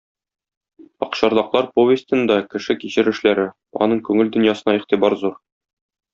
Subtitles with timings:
[1.05, 3.45] "Акчарлаклар" повестенда кеше кичерешләре,
[3.87, 5.39] аның күңел дөньясына игътибар зур.